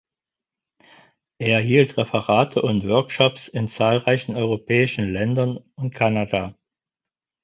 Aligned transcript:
Er 1.37 1.59
hielt 1.59 1.95
Referate 1.95 2.63
und 2.63 2.87
Workshops 2.87 3.47
in 3.47 3.67
zahlreichen 3.67 4.35
europäischen 4.35 5.13
Ländern 5.13 5.57
und 5.75 5.93
Kanada. 5.93 6.55